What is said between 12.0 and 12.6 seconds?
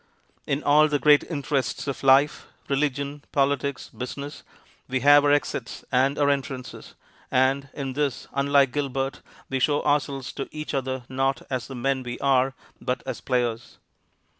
we are,